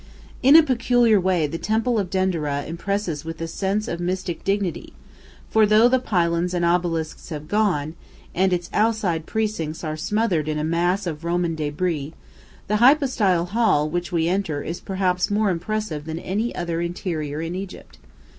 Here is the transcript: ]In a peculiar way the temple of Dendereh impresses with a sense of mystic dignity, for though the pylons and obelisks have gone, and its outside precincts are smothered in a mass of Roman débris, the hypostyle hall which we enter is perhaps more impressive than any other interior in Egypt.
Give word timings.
]In 0.41 0.55
a 0.55 0.63
peculiar 0.63 1.19
way 1.21 1.45
the 1.45 1.59
temple 1.59 1.99
of 1.99 2.09
Dendereh 2.09 2.65
impresses 2.65 3.23
with 3.23 3.39
a 3.39 3.47
sense 3.47 3.87
of 3.87 3.99
mystic 3.99 4.43
dignity, 4.43 4.93
for 5.51 5.67
though 5.67 5.87
the 5.87 5.99
pylons 5.99 6.55
and 6.55 6.65
obelisks 6.65 7.29
have 7.29 7.47
gone, 7.47 7.93
and 8.33 8.51
its 8.51 8.67
outside 8.73 9.27
precincts 9.27 9.83
are 9.83 9.95
smothered 9.95 10.47
in 10.49 10.57
a 10.57 10.63
mass 10.63 11.05
of 11.05 11.23
Roman 11.23 11.55
débris, 11.55 12.13
the 12.67 12.77
hypostyle 12.77 13.45
hall 13.49 13.87
which 13.87 14.11
we 14.11 14.27
enter 14.27 14.63
is 14.63 14.79
perhaps 14.79 15.29
more 15.29 15.51
impressive 15.51 16.05
than 16.05 16.17
any 16.17 16.55
other 16.55 16.81
interior 16.81 17.39
in 17.39 17.53
Egypt. 17.53 17.99